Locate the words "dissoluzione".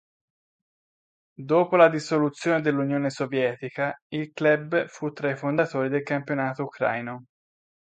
1.87-2.61